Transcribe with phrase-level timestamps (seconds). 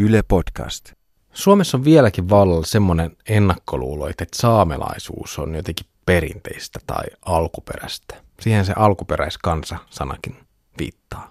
[0.00, 0.92] Yle Podcast.
[1.32, 8.16] Suomessa on vieläkin vallalla semmoinen ennakkoluulo, että saamelaisuus on jotenkin perinteistä tai alkuperäistä.
[8.40, 10.36] Siihen se alkuperäiskansa-sanakin
[10.78, 11.30] viittaa.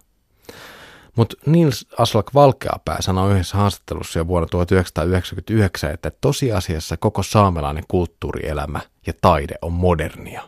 [1.15, 8.79] Mutta Nils Aslak Valkeapää sanoi yhdessä haastattelussa jo vuonna 1999, että tosiasiassa koko saamelainen kulttuurielämä
[9.07, 10.41] ja taide on modernia.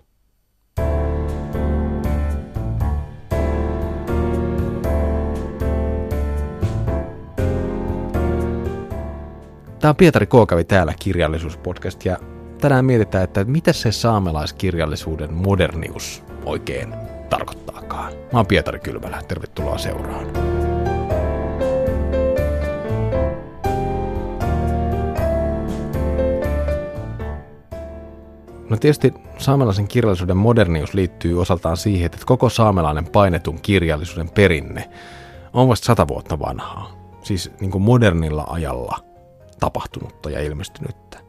[9.82, 12.18] Tämä on Pietari Kookavi täällä kirjallisuuspodcast ja
[12.62, 16.94] tänään mietitään, että mitä se saamelaiskirjallisuuden modernius oikein
[17.30, 18.14] tarkoittaakaan.
[18.14, 20.26] Mä oon Pietari Kylmälä, tervetuloa seuraan.
[28.70, 34.90] No tietysti saamelaisen kirjallisuuden modernius liittyy osaltaan siihen, että koko saamelainen painetun kirjallisuuden perinne
[35.54, 36.92] on vasta sata vuotta vanhaa.
[37.24, 39.11] Siis niin kuin modernilla ajalla
[39.62, 41.20] tapahtunutta ja ilmestynyttä.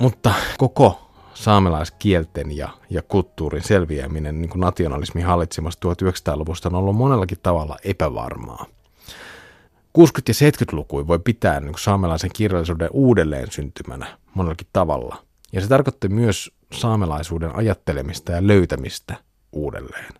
[0.00, 7.38] Mutta koko saamelaiskielten ja, ja kulttuurin selviäminen niin kuin nationalismin hallitsemassa 1900-luvusta on ollut monellakin
[7.42, 8.66] tavalla epävarmaa.
[9.98, 15.16] 60- ja 70-lukuja voi pitää niin kuin saamelaisen kirjallisuuden uudelleen syntymänä monellakin tavalla.
[15.52, 19.16] Ja se tarkoitti myös saamelaisuuden ajattelemista ja löytämistä
[19.52, 20.14] uudelleen.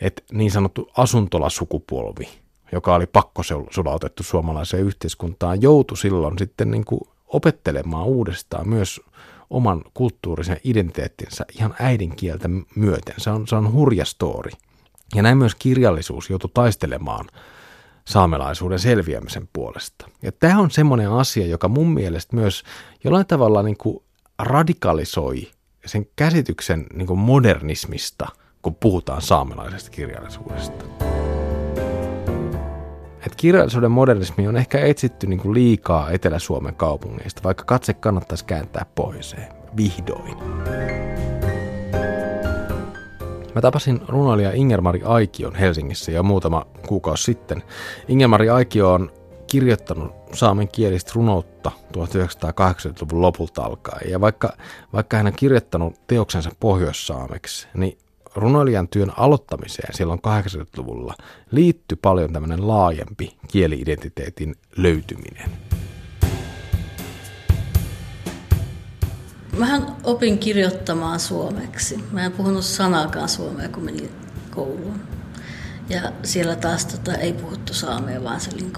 [0.00, 2.28] Et niin sanottu asuntolasukupolvi,
[2.72, 9.00] joka oli pakko sulautettu suomalaiseen yhteiskuntaan, joutui silloin sitten niin kuin opettelemaan uudestaan myös
[9.50, 13.14] oman kulttuurisen identiteettinsä ihan äidinkieltä myöten.
[13.18, 14.50] Se on, se on hurja story.
[15.14, 17.26] Ja näin myös kirjallisuus joutui taistelemaan
[18.04, 20.08] saamelaisuuden selviämisen puolesta.
[20.22, 22.62] Ja tämä on semmoinen asia, joka mun mielestä myös
[23.04, 23.98] jollain tavalla niin kuin
[24.38, 25.50] radikalisoi
[25.86, 28.28] sen käsityksen niin kuin modernismista,
[28.62, 30.84] kun puhutaan saamelaisesta kirjallisuudesta.
[33.38, 39.52] Kirjallisuuden modernismi on ehkä etsitty niin kuin liikaa Etelä-Suomen kaupungeista, vaikka katse kannattaisi kääntää pohjoiseen.
[39.76, 40.36] Vihdoin.
[43.54, 47.62] Mä tapasin runoilija Ingermari Aikion Helsingissä jo muutama kuukausi sitten.
[48.08, 49.12] Ingermari Aikio on
[49.46, 54.10] kirjoittanut saamen kielistä runoutta 1980-luvun lopulta alkaen.
[54.10, 54.52] Ja vaikka,
[54.92, 57.98] vaikka hän on kirjoittanut teoksensa pohjoissaameksi, niin
[58.34, 61.14] runoilijan työn aloittamiseen silloin 80-luvulla
[61.50, 65.50] liittyi paljon tämmöinen laajempi kieliidentiteetin löytyminen.
[69.58, 72.04] Mähän opin kirjoittamaan suomeksi.
[72.12, 74.10] Mä en puhunut sanaakaan suomea, kun menin
[74.50, 75.00] kouluun.
[75.88, 78.72] Ja siellä taas tota, ei puhuttu saamea, vaan se niin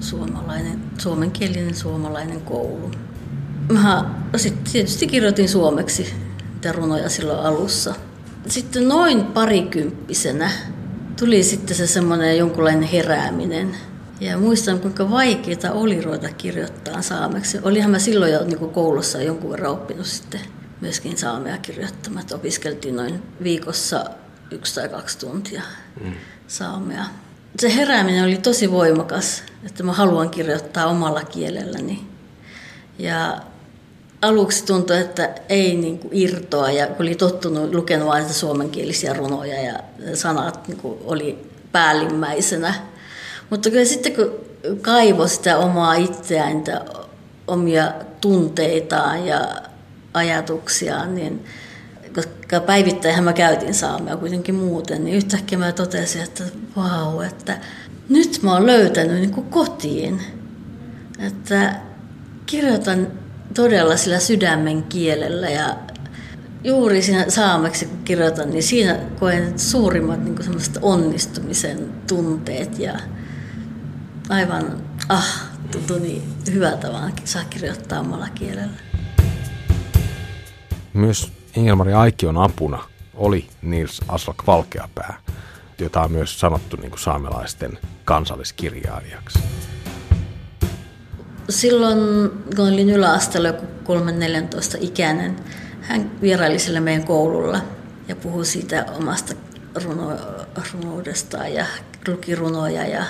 [0.00, 2.90] suomalainen, suomenkielinen suomalainen koulu.
[3.72, 6.14] Mä sitten tietysti kirjoitin suomeksi
[6.72, 7.94] runoja silloin alussa.
[8.48, 10.50] Sitten noin parikymppisenä
[11.18, 13.76] tuli sitten se semmoinen jonkunlainen herääminen.
[14.20, 17.58] Ja muistan, kuinka vaikeaa oli ruveta kirjoittaa saameksi.
[17.62, 20.40] Olihan mä silloin jo niin koulussa jonkun verran oppinut sitten
[20.80, 22.24] myöskin saamea kirjoittamaan.
[22.34, 24.04] Opiskeltiin noin viikossa
[24.50, 25.62] yksi tai kaksi tuntia
[26.04, 26.12] mm.
[26.46, 27.04] saamea.
[27.58, 32.06] Se herääminen oli tosi voimakas, että mä haluan kirjoittaa omalla kielelläni.
[32.98, 33.40] Ja
[34.24, 39.78] aluksi tuntui, että ei niin kuin irtoa ja oli tottunut lukenut vain suomenkielisiä runoja ja
[40.14, 42.74] sanat niin kuin oli päällimmäisenä.
[43.50, 44.32] Mutta kyllä sitten kun
[44.80, 46.64] kaivoi sitä omaa itseään,
[47.46, 49.48] omia tunteitaan ja
[50.14, 51.44] ajatuksiaan, niin
[52.14, 56.44] koska päivittäin mä käytin saamea kuitenkin muuten, niin yhtäkkiä mä totesin, että
[56.76, 57.58] vau, että
[58.08, 60.20] nyt mä oon löytänyt niin kuin kotiin.
[61.18, 61.74] Että
[62.46, 63.23] kirjoitan
[63.54, 65.76] todella sillä sydämen kielellä ja
[66.64, 72.92] juuri siinä saameksi kun kirjoitan, niin siinä koen suurimmat niin kuin onnistumisen tunteet ja
[74.28, 76.22] aivan, ah, tuntuu niin
[76.52, 78.78] hyvältä vaan saa kirjoittaa omalla kielellä.
[80.92, 82.84] Myös Ingelmari Aikion apuna
[83.14, 85.20] oli Nils Aslak Valkeapää,
[85.78, 89.38] jota on myös sanottu niin kuin saamelaisten kansalliskirjailijaksi.
[91.48, 91.98] Silloin,
[92.56, 93.66] kun olin yläasteella joku
[94.74, 95.36] 3-14 ikäinen,
[95.80, 97.60] hän vieraili sillä meidän koululla
[98.08, 99.34] ja puhui siitä omasta
[99.84, 100.16] runo,
[100.72, 101.66] runoudestaan ja
[102.08, 103.04] luki runoja ja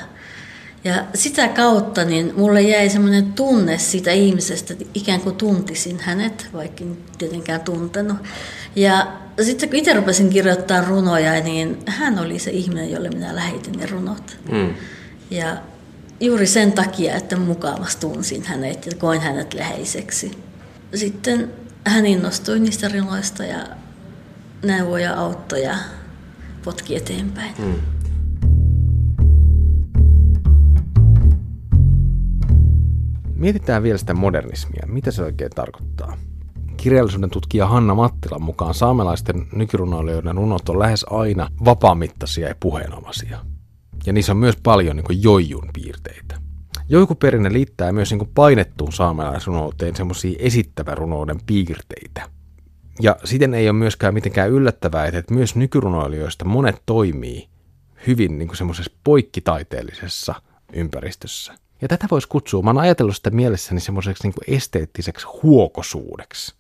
[0.85, 6.49] ja sitä kautta niin mulle jäi semmoinen tunne siitä ihmisestä, että ikään kuin tuntisin hänet,
[6.53, 8.17] vaikka en tietenkään tuntenut.
[8.77, 9.07] Ja
[9.43, 13.87] sitten kun itse rupesin kirjoittaa runoja, niin hän oli se ihminen, jolle minä lähetin ne
[13.87, 14.39] runot.
[14.53, 14.75] Mm.
[15.31, 15.57] Ja
[16.21, 20.31] juuri sen takia, että mukavasti tunsin hänet ja koin hänet läheiseksi.
[20.95, 21.51] Sitten
[21.87, 23.67] hän innostui niistä runoista ja
[24.65, 25.75] neuvoja auttoi ja
[26.65, 27.55] potki eteenpäin.
[27.59, 27.75] Mm.
[33.35, 34.87] Mietitään vielä sitä modernismia.
[34.87, 36.17] Mitä se oikein tarkoittaa?
[36.77, 43.54] Kirjallisuuden tutkija Hanna Mattilan mukaan saamelaisten nykyrunoilijoiden runot on lähes aina vapaamittaisia ja puheenomaisia.
[44.07, 46.45] Ja niissä on myös paljon niin joijun piirteitä.
[46.89, 52.31] Joikuperinne liittää myös niin painettuun saamelaisrunouteen semmoisia esittävärunouden piirteitä.
[53.01, 57.49] Ja siten ei ole myöskään mitenkään yllättävää, että myös nykyrunoilijoista monet toimii
[58.07, 60.35] hyvin niin semmoisessa poikkitaiteellisessa
[60.73, 61.55] ympäristössä.
[61.83, 66.55] Ja tätä voisi kutsua, mä oon ajatellut sitä mielessäni semmoiseksi niin esteettiseksi huokosuudeksi,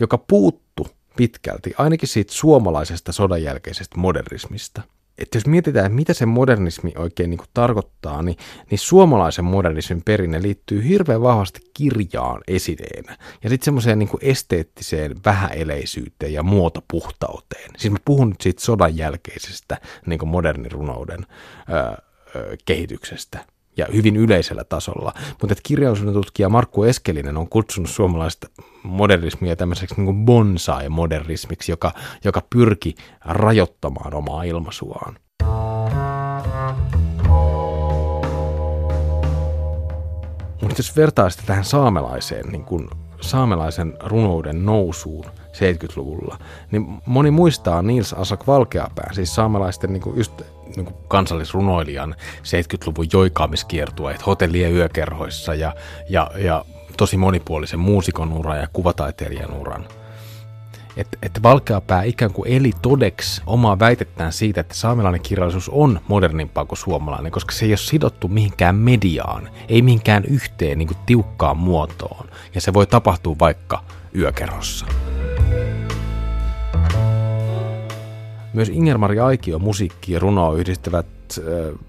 [0.00, 0.86] joka puuttu
[1.16, 4.82] pitkälti ainakin siitä suomalaisesta sodan jälkeisestä modernismista–
[5.18, 8.36] että jos mietitään, mitä se modernismi oikein niin kuin tarkoittaa, niin,
[8.70, 13.16] niin suomalaisen modernismin perinne liittyy hirveän vahvasti kirjaan esineenä.
[13.44, 17.70] Ja sitten semmoiseen niin esteettiseen vähäeleisyyteen ja muotopuhtauteen.
[17.76, 21.26] Siis mä puhun nyt siitä sodan jälkeisestä niin kuin modernin runouden
[21.70, 21.94] öö,
[22.36, 23.44] öö, kehityksestä
[23.78, 25.12] ja hyvin yleisellä tasolla.
[25.40, 28.46] Mutta kirjallisuuden tutkija Markku Eskelinen on kutsunut suomalaista
[28.82, 31.92] modernismia tämmöiseksi niin bonsai-modernismiksi, joka,
[32.24, 32.94] joka pyrki
[33.24, 35.16] rajoittamaan omaa ilmaisuaan.
[40.62, 42.88] Mutta jos vertaa sitä tähän saamelaiseen, niin kuin
[43.20, 46.38] saamelaisen runouden nousuun 70-luvulla,
[46.70, 50.42] niin moni muistaa Nils Asak Valkeapää, siis saamelaisten niin just
[50.78, 55.74] niin kuin kansallisrunoilijan 70-luvun joikaamiskiertueet hotellien yökerhoissa ja,
[56.08, 56.64] ja, ja
[56.96, 59.88] tosi monipuolisen muusikon uran ja kuvataiteilijan uran.
[60.96, 66.64] Että et Valkeapää ikään kuin eli todeksi omaa väitettään siitä, että saamelainen kirjallisuus on modernimpaa
[66.64, 71.56] kuin suomalainen, koska se ei ole sidottu mihinkään mediaan, ei mihinkään yhteen niin kuin tiukkaan
[71.56, 72.28] muotoon.
[72.54, 73.84] Ja se voi tapahtua vaikka
[74.14, 74.86] yökerhossa.
[78.52, 81.06] Myös Ingermari Aikio musiikki ja runoa yhdistävät
[81.38, 81.44] äh,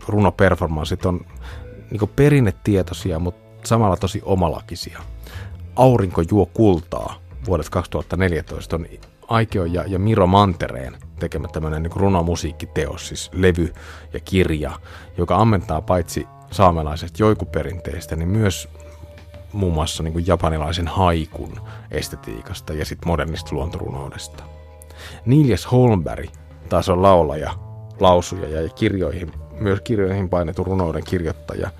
[0.07, 1.25] runoperformanssit on
[1.91, 4.99] niin perinnetietoisia, mutta samalla tosi omalakisia.
[5.75, 7.15] Aurinko juo kultaa
[7.47, 8.85] vuodet 2014 on
[9.27, 13.73] Aikio ja, ja Miro Mantereen tekemä tämmöinen niin runomusiikkiteos, siis levy
[14.13, 14.71] ja kirja,
[15.17, 18.69] joka ammentaa paitsi saamelaisesta joikuperinteistä, niin myös
[19.53, 24.43] muun muassa niin japanilaisen haikun estetiikasta ja sitten modernista luontorunoudesta.
[25.25, 26.29] Niljas Holmberg
[26.69, 27.51] taas on laulaja,
[27.99, 31.71] lausuja ja kirjoihin, myös kirjoihin painetun runouden kirjoittaja.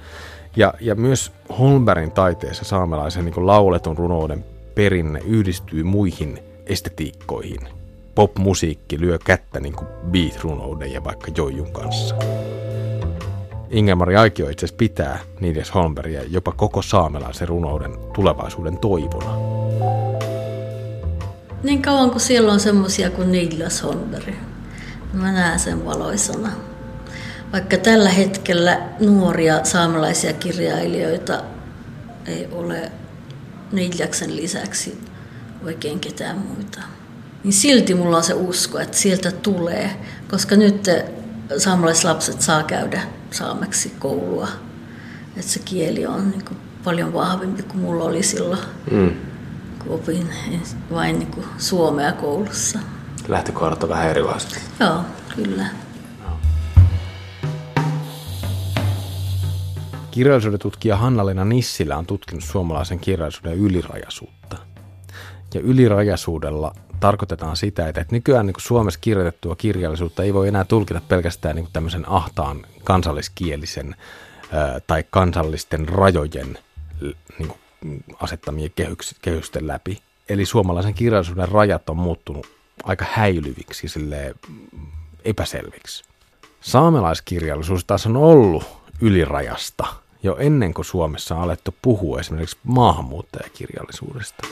[0.56, 4.46] Ja, ja myös Holmbergin taiteessa saamelaisen niin lauletun runouden
[4.76, 7.60] perinne yhdistyy muihin estetiikkoihin.
[8.16, 12.16] Popmusiikki lyö kättä niin kuin beat-runouden ja vaikka joijun kanssa.
[13.70, 19.38] Ingemari Aikio itse asiassa pitää Nils Holmbergia jopa koko saamelaisen runouden tulevaisuuden toivona.
[21.64, 24.49] Niin kauan kuin siellä on semmoisia kuin Nils Holmberg.
[25.14, 26.50] Mä näen sen valoisana.
[27.54, 31.44] Vaikka tällä hetkellä nuoria saamelaisia kirjailijoita
[32.26, 32.92] ei ole
[33.72, 35.02] Niljaksen lisäksi
[35.66, 36.80] oikein ketään muita.
[37.44, 40.88] Niin silti mulla on se usko, että sieltä tulee, koska nyt
[41.58, 43.02] saamelaislapset saa käydä
[43.32, 44.48] saameksi koulua.
[45.38, 48.60] Että se kieli on niin kuin paljon vahvempi kuin mulla oli silloin,
[48.92, 49.12] mm.
[49.80, 50.30] kun opin
[50.92, 52.80] vain niin kuin suomea koulussa
[53.30, 54.62] lähtökohdat on vähän erilaiset.
[54.80, 55.02] Joo,
[55.36, 55.66] kyllä.
[60.12, 64.58] Kirjallisuuden tutkija Hanna-Leena Nissilä on tutkinut suomalaisen kirjallisuuden ylirajaisuutta.
[65.54, 71.56] Ja ylirajaisuudella tarkoitetaan sitä, että nykyään niin Suomessa kirjoitettua kirjallisuutta ei voi enää tulkita pelkästään
[71.56, 73.96] niin tämmöisen ahtaan kansalliskielisen
[74.88, 76.58] tai kansallisten rajojen
[77.40, 77.54] niin
[78.20, 78.72] asettamien
[79.22, 80.02] kehysten läpi.
[80.30, 84.36] Eli suomalaisen kirjallisuuden rajat on muuttunut aika häilyviksi sille
[85.26, 86.04] epäselviksi.
[86.62, 88.64] Saamelaiskirjallisuus taas on ollut
[89.02, 89.88] ylirajasta
[90.24, 94.48] jo ennen kuin Suomessa on alettu puhua esimerkiksi maahanmuuttajakirjallisuudesta.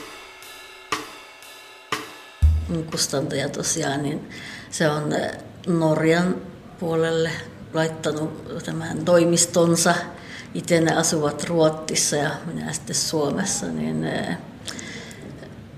[2.90, 4.28] Kustantaja tosiaan, niin
[4.70, 5.30] se on eh,
[5.66, 6.36] Norjan
[6.80, 7.30] puolelle
[7.74, 9.94] laittanut tämän toimistonsa.
[10.54, 14.36] Itse ne asuvat Ruottissa ja minä sitten Suomessa, niin eh,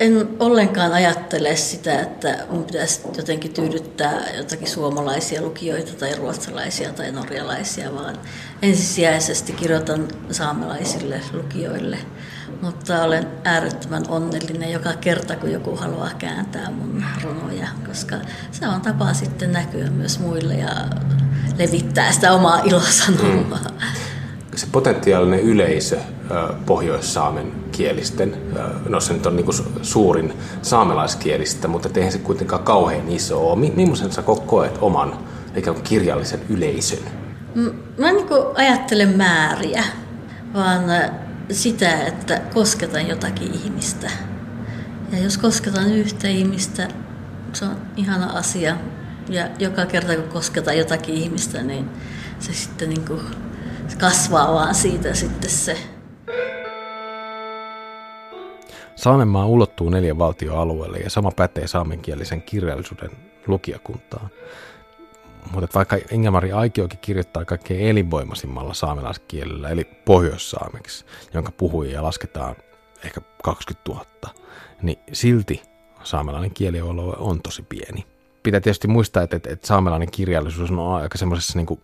[0.01, 7.13] en ollenkaan ajattele sitä, että mun pitäisi jotenkin tyydyttää jotakin suomalaisia lukijoita tai ruotsalaisia tai
[7.13, 8.19] norjalaisia, vaan
[8.63, 11.99] ensisijaisesti kirjoitan saamelaisille lukijoille.
[12.63, 18.17] Mutta olen äärettömän onnellinen joka kerta, kun joku haluaa kääntää mun runoja, koska
[18.53, 20.71] se on tapa sitten näkyä myös muille ja
[21.59, 23.59] levittää sitä omaa ilosanomaa.
[23.59, 23.87] Mm.
[24.55, 25.99] Se potentiaalinen yleisö
[26.67, 28.37] pohjoissaamen kielisten,
[28.89, 29.47] no se nyt on niin
[29.83, 33.59] suurin saamelaiskielistä, mutta eihän se kuitenkaan kauhean iso ole.
[33.59, 35.19] Millaisen sä koet oman
[35.57, 36.99] ikään kuin kirjallisen yleisön?
[37.99, 39.85] Mä en niin ajattele määriä,
[40.55, 40.83] vaan
[41.51, 44.11] sitä, että kosketan jotakin ihmistä.
[45.13, 46.89] Ja jos kosketan yhtä ihmistä,
[47.53, 48.77] se on ihana asia.
[49.29, 51.89] Ja joka kerta kun kosketaan jotakin ihmistä, niin
[52.39, 53.21] se sitten niin kuin
[53.99, 55.77] kasvaa vaan siitä sitten se.
[58.97, 63.11] Saamenmaa ulottuu neljän valtioalueelle ja sama pätee saamenkielisen kirjallisuuden
[63.47, 64.31] lukijakuntaan.
[65.53, 71.05] Mutta vaikka Ingemari Aikiokin kirjoittaa kaikkein elinvoimaisimmalla saamelaiskielellä, eli pohjoissaameksi,
[71.35, 72.57] jonka puhujia lasketaan
[73.05, 74.05] ehkä 20 000,
[74.83, 75.63] niin silti
[76.03, 78.07] saamelainen kielialue on tosi pieni.
[78.43, 81.83] Pitää tietysti muistaa, että, että, että saamelainen kirjallisuus on aika semmoisessa niin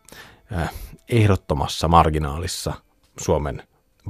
[1.08, 2.72] ehdottomassa marginaalissa
[3.20, 3.62] Suomen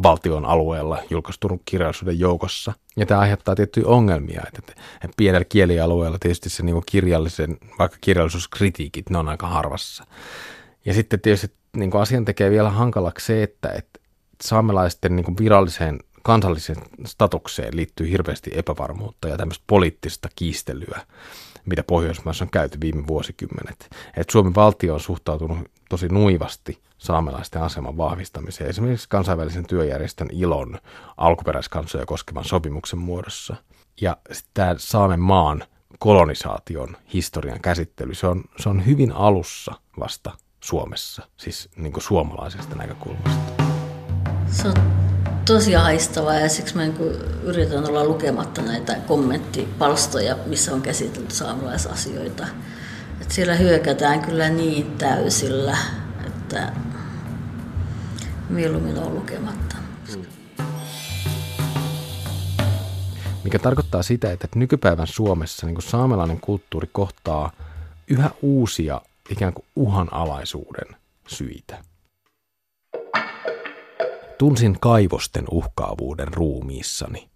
[0.03, 2.73] valtion alueella julkaistun kirjallisuuden joukossa.
[2.97, 4.83] Ja tämä aiheuttaa tiettyjä ongelmia, että,
[5.17, 10.07] pienellä kielialueella tietysti se niin kirjallisen, vaikka kirjallisuuskritiikit, ne on aika harvassa.
[10.85, 14.01] Ja sitten tietysti niin kuin asian tekee vielä hankalaksi se, että, että
[14.43, 16.77] saamelaisten niin kuin viralliseen kansalliseen
[17.07, 21.01] statukseen liittyy hirveästi epävarmuutta ja tämmöistä poliittista kiistelyä,
[21.67, 23.91] mitä Pohjoismaissa on käyty viime vuosikymmenet.
[24.17, 30.79] Et Suomen valtio on suhtautunut tosi nuivasti saamelaisten aseman vahvistamiseen, esimerkiksi kansainvälisen työjärjestön ILON
[31.17, 33.57] alkuperäiskansoja koskevan sopimuksen muodossa.
[34.01, 34.17] Ja
[34.55, 35.65] tämä Saamen maan
[35.99, 42.77] kolonisaation historian käsittely, se on, se on hyvin alussa vasta Suomessa, siis niin kuin suomalaisesta
[42.77, 43.63] näkökulmasta.
[44.51, 44.75] Se on
[45.47, 46.97] tosi haistavaa ja siksi mä niin
[47.43, 52.47] yritän olla lukematta näitä kommenttipalstoja, missä on käsitelty saamelaisasioita.
[53.21, 55.77] Et siellä hyökätään kyllä niin täysillä,
[56.27, 56.73] että
[58.49, 59.77] mieluummin on lukematta.
[63.45, 67.53] Mikä tarkoittaa sitä, että nykypäivän Suomessa niin saamelainen kulttuuri kohtaa
[68.09, 70.97] yhä uusia ikään kuin uhanalaisuuden
[71.29, 71.79] syitä.
[74.39, 77.29] Tunsin kaivosten uhkaavuuden ruumiissani.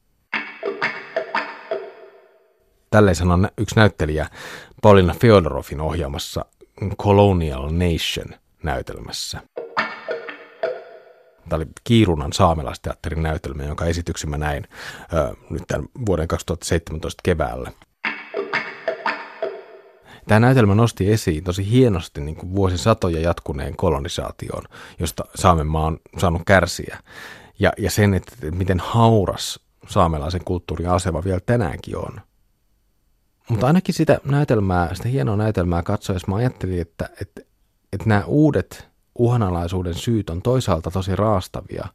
[2.90, 4.26] Tälleen sanon yksi näyttelijä
[4.82, 6.44] Paulina Feodorovin ohjaamassa
[6.98, 9.40] Colonial Nation näytelmässä.
[11.48, 14.68] Tämä oli Kiirunan saamelaisteatterin näytelmä, jonka esityksen mä näin
[15.12, 17.72] ö, nyt tämän vuoden 2017 keväällä.
[20.28, 24.62] Tämä näytelmä nosti esiin tosi hienosti niin kuin vuosisatoja jatkuneen kolonisaation,
[24.98, 26.98] josta Saamenmaa on saanut kärsiä.
[27.58, 32.29] Ja, ja sen, että miten hauras saamelaisen kulttuurin asema vielä tänäänkin on.
[33.50, 37.40] Mutta ainakin sitä näytelmää, sitä hienoa näytelmää katsoessa mä ajattelin, että, että,
[37.92, 38.88] että nämä uudet
[39.18, 41.88] uhanalaisuuden syyt on toisaalta tosi raastavia,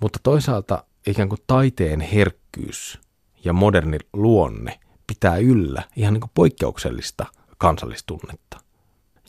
[0.00, 3.00] mutta toisaalta ikään kuin taiteen herkkyys
[3.44, 7.26] ja moderni luonne pitää yllä ihan niin kuin poikkeuksellista
[7.58, 8.58] kansallistunnetta.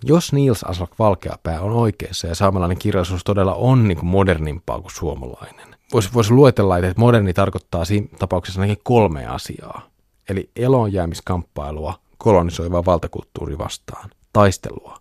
[0.03, 4.91] Jos Niels Aslak Valkeapää on oikeassa ja saamelainen kirjallisuus todella on niin kuin modernimpaa kuin
[4.91, 9.89] suomalainen, voisi, voisi luetella, että moderni tarkoittaa siinä tapauksessa ainakin kolme asiaa.
[10.29, 14.97] Eli eloonjäämiskamppailua kolonisoivaa valtakulttuuri vastaan, taistelua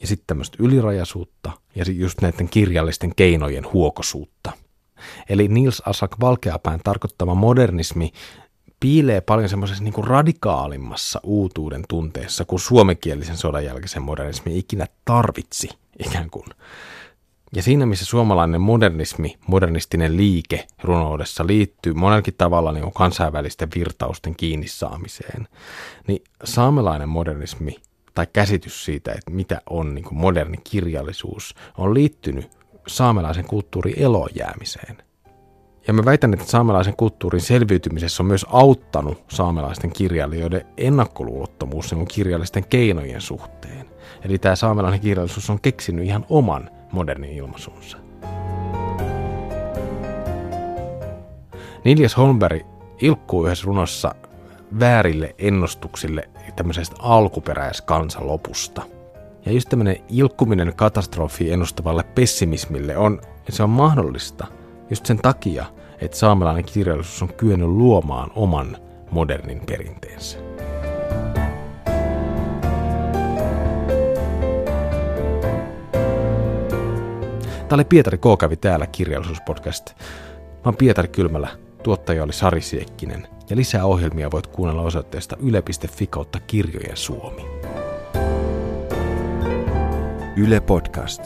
[0.00, 4.52] ja sitten tämmöistä ylirajaisuutta ja just näiden kirjallisten keinojen huokosuutta.
[5.28, 8.12] Eli Niels Aslak Valkeapään tarkoittama modernismi
[8.80, 15.68] piilee paljon semmoisessa niin kuin radikaalimmassa uutuuden tunteessa, kun suomenkielisen sodan jälkeisen modernismi ikinä tarvitsi
[16.06, 16.46] ikään kuin.
[17.54, 24.68] Ja siinä, missä suomalainen modernismi, modernistinen liike runoudessa liittyy monellakin tavalla niin kansainvälisten virtausten kiinni
[24.68, 25.48] saamiseen,
[26.06, 27.76] niin saamelainen modernismi
[28.14, 32.50] tai käsitys siitä, että mitä on niin kuin moderni kirjallisuus, on liittynyt
[32.86, 34.96] saamelaisen kulttuurin elojäämiseen.
[35.86, 42.66] Ja mä väitän, että saamelaisen kulttuurin selviytymisessä on myös auttanut saamelaisten kirjailijoiden ennakkoluulottomuus niin kirjallisten
[42.66, 43.86] keinojen suhteen.
[44.24, 47.98] Eli tämä saamelainen kirjallisuus on keksinyt ihan oman modernin ilmaisunsa.
[51.84, 52.62] Niljas Holmberg
[53.00, 54.14] ilkkuu yhdessä runossa
[54.80, 58.82] väärille ennustuksille tämmöisestä alkuperäiskansan lopusta.
[59.46, 64.46] Ja just tämmöinen ilkkuminen katastrofi ennustavalle pessimismille on, se on mahdollista
[64.90, 65.64] just sen takia,
[66.00, 68.76] että saamelainen kirjallisuus on kyennyt luomaan oman
[69.10, 70.45] modernin perinteensä.
[77.68, 78.22] Tämä oli Pietari K.
[78.40, 79.94] kävi täällä kirjallisuuspodcast.
[80.38, 81.48] Mä oon Pietari Kylmälä,
[81.82, 87.42] tuottaja oli Sari Siekkinen ja lisää ohjelmia voit kuunnella osoitteesta yle.fi kautta kirjojen suomi.
[90.36, 91.22] Yle Podcast.